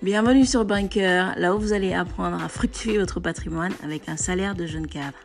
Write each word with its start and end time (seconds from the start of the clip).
Bienvenue 0.00 0.46
sur 0.46 0.64
Banker, 0.64 1.34
là 1.36 1.56
où 1.56 1.58
vous 1.58 1.72
allez 1.72 1.92
apprendre 1.92 2.40
à 2.40 2.48
fructifier 2.48 2.98
votre 2.98 3.18
patrimoine 3.18 3.72
avec 3.82 4.08
un 4.08 4.16
salaire 4.16 4.54
de 4.54 4.64
jeune 4.64 4.86
cadre. 4.86 5.16